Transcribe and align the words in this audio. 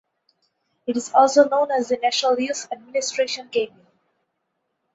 It 0.87 0.97
is 0.97 1.11
also 1.13 1.47
known 1.47 1.69
as 1.69 1.89
the 1.89 1.97
National 2.01 2.39
Youth 2.39 2.67
Administration 2.71 3.49
Cabin. 3.49 3.85